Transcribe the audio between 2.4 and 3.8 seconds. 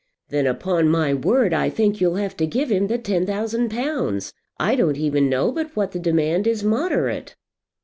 give him the ten thousand